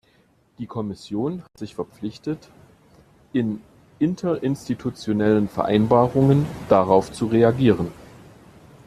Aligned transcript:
Die 0.57 0.65
Kommission 0.65 1.43
hat 1.43 1.59
sich 1.59 1.75
verpflichtet, 1.75 2.49
in 3.33 3.61
interinstitutionellen 3.99 5.47
Vereinbarungen 5.47 6.47
darauf 6.69 7.11
zu 7.11 7.27
reagieren. 7.27 7.91